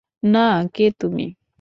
[0.23, 0.47] না,
[0.73, 1.25] কে তুমি?